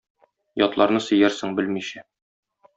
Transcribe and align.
Ятларны 0.61 1.03
сөярсең 1.09 1.55
белмичә. 1.61 2.07